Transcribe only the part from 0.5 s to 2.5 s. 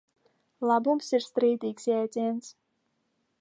Labums ir strīdīgs jēdziens.